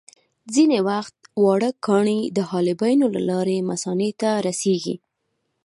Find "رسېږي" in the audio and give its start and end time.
4.47-4.95